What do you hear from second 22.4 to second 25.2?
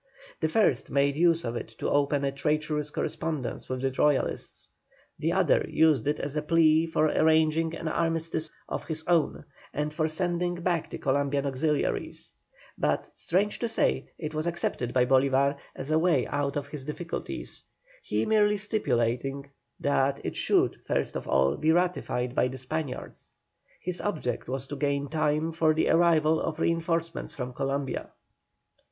the Spaniards. His object was to gain